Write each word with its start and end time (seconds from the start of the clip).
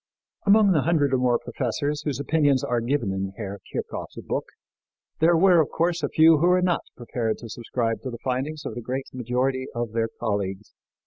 Among 0.47 0.71
the 0.71 0.81
hundred 0.81 1.11
and 1.13 1.21
more 1.21 1.37
professors 1.37 2.01
whose 2.01 2.19
opinions 2.19 2.63
are 2.63 2.81
given 2.81 3.11
in 3.11 3.33
Herr 3.37 3.59
Kirchhoff's 3.71 4.17
book 4.27 4.45
there 5.19 5.37
were, 5.37 5.61
of 5.61 5.69
course, 5.69 6.01
a 6.01 6.09
few 6.09 6.39
who 6.39 6.47
were 6.47 6.59
not 6.63 6.81
prepared 6.97 7.37
to 7.37 7.49
subscribe 7.49 8.01
to 8.01 8.09
the 8.09 8.17
findings 8.23 8.65
of 8.65 8.73
the 8.73 8.81
great 8.81 9.05
majority 9.13 9.67
of 9.75 9.91
their 9.91 10.09
colleagues. 10.19 10.73